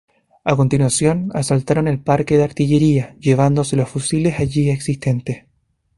A 0.43 0.55
continuación, 0.55 1.29
asaltaron 1.35 1.87
el 1.87 1.99
Parque 2.01 2.35
de 2.35 2.43
Artillería, 2.43 3.15
llevándose 3.19 3.75
los 3.75 3.87
fusiles 3.87 4.39
allí 4.39 4.71
existentes. 4.71 5.45